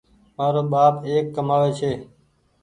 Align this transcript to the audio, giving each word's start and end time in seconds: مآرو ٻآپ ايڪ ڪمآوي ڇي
مآرو 0.37 0.61
ٻآپ 0.71 0.95
ايڪ 1.07 1.25
ڪمآوي 1.35 1.71
ڇي 1.79 1.91